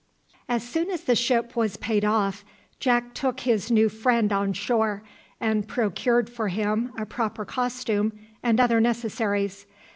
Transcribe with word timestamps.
As 0.49 0.67
soon 0.67 0.89
as 0.89 1.03
the 1.03 1.15
ship 1.15 1.55
was 1.55 1.77
paid 1.77 2.03
off, 2.03 2.43
Jack 2.79 3.13
took 3.13 3.41
his 3.41 3.69
new 3.69 3.87
friend 3.87 4.31
on 4.33 4.51
shore, 4.51 5.03
and 5.39 5.67
procured 5.67 6.27
for 6.27 6.47
him 6.47 6.91
a 6.97 7.05
proper 7.05 7.45
costume 7.45 8.11
and 8.41 8.59
other 8.59 8.81
necessaries. 8.81 9.67